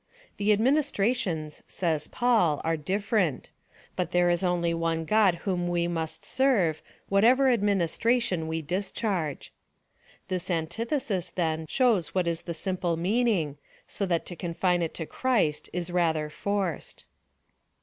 The 0.37 0.51
administrations, 0.51 1.61
says 1.67 2.07
Paul, 2.07 2.59
are 2.63 2.75
different, 2.75 3.51
but 3.95 4.11
there 4.11 4.31
is 4.31 4.43
only 4.43 4.73
one 4.73 5.05
God 5.05 5.35
whom 5.45 5.67
we 5.67 5.87
must 5.87 6.25
serve, 6.25 6.81
whatever 7.07 7.51
administration 7.51 8.47
we 8.47 8.63
discharge. 8.63 9.53
This 10.27 10.49
antithesis, 10.49 11.29
then, 11.29 11.67
shows 11.67 12.15
what 12.15 12.25
is 12.25 12.41
the 12.41 12.55
simple 12.55 12.97
meaning, 12.97 13.59
so 13.87 14.07
that 14.07 14.25
to 14.25 14.35
confine 14.35 14.81
it 14.81 14.95
to 14.95 15.05
Christ 15.05 15.69
is 15.71 15.91
rather 15.91 16.31
forced. 16.31 17.05